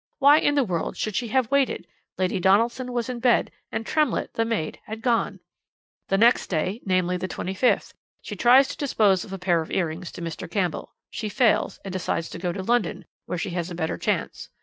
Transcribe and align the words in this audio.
Why 0.17 0.39
in 0.39 0.55
the 0.55 0.63
world 0.63 0.97
should 0.97 1.15
she 1.15 1.27
have 1.27 1.51
waited? 1.51 1.85
Lady 2.17 2.39
Donaldson 2.39 2.91
was 2.91 3.07
in 3.07 3.19
bed, 3.19 3.51
and 3.71 3.85
Tremlett, 3.85 4.33
the 4.33 4.45
maid, 4.45 4.79
had 4.85 5.03
gone. 5.03 5.41
"The 6.07 6.17
next 6.17 6.47
day 6.47 6.81
namely, 6.87 7.17
the 7.17 7.27
25th 7.27 7.93
she 8.19 8.35
tries 8.35 8.67
to 8.69 8.77
dispose 8.77 9.23
of 9.23 9.31
a 9.31 9.37
pair 9.37 9.61
of 9.61 9.69
earrings 9.69 10.11
to 10.13 10.21
Mr. 10.23 10.49
Campbell; 10.49 10.95
she 11.11 11.29
fails, 11.29 11.79
and 11.85 11.93
decides 11.93 12.29
to 12.29 12.39
go 12.39 12.51
to 12.51 12.63
London, 12.63 13.05
where 13.27 13.37
she 13.37 13.51
has 13.51 13.69
a 13.69 13.75
better 13.75 13.95
chance. 13.99 14.49